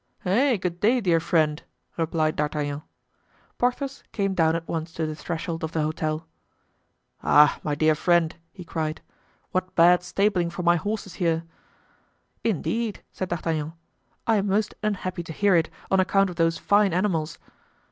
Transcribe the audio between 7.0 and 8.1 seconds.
"Ah, my dear